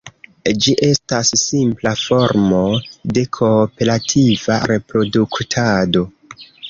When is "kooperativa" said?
3.41-4.57